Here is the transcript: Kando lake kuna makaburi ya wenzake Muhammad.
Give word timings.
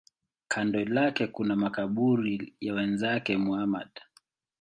Kando 0.47 0.85
lake 0.85 1.27
kuna 1.27 1.55
makaburi 1.55 2.55
ya 2.61 2.73
wenzake 2.73 3.37
Muhammad. 3.37 3.89